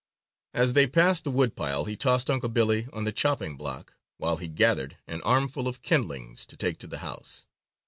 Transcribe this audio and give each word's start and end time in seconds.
As 0.55 0.73
they 0.73 0.87
passed 0.87 1.25
the 1.25 1.29
woodpile, 1.29 1.85
he 1.85 1.95
tossed 1.95 2.27
Unc' 2.31 2.51
Billy 2.55 2.87
on 2.91 3.03
the 3.03 3.11
chopping 3.11 3.55
block 3.55 3.93
while 4.17 4.37
he 4.37 4.47
gathered 4.47 4.97
an 5.05 5.21
armful 5.21 5.67
of 5.67 5.83
kindlings 5.83 6.43
to 6.47 6.57
take 6.57 6.79
to 6.79 6.87
the 6.87 6.97
house. 7.05 7.45